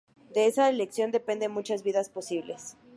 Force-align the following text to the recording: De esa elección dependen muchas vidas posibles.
De 0.33 0.47
esa 0.47 0.67
elección 0.67 1.11
dependen 1.11 1.51
muchas 1.51 1.83
vidas 1.83 2.09
posibles. 2.09 2.75